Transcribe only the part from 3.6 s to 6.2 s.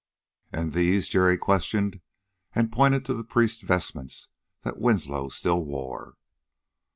vestments that Winslow still wore.